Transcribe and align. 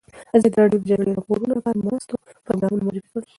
ازادي 0.35 0.55
راډیو 0.61 0.79
د 0.81 0.83
د 0.83 0.87
جګړې 0.89 1.11
راپورونه 1.17 1.53
لپاره 1.55 1.77
د 1.79 1.83
مرستو 1.87 2.13
پروګرامونه 2.45 2.81
معرفي 2.85 3.09
کړي. 3.11 3.27